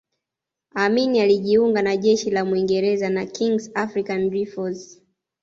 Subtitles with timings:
[0.75, 5.01] Amin alijiunga na Jeshi la Mwingereza la Kings African Rifles